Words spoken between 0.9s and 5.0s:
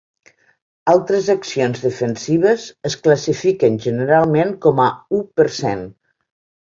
Altres accions defensives es classifiquen generalment com a